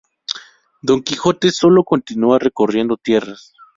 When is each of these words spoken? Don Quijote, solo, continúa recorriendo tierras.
Don 0.81 1.03
Quijote, 1.03 1.51
solo, 1.51 1.83
continúa 1.83 2.39
recorriendo 2.39 2.97
tierras. 2.97 3.53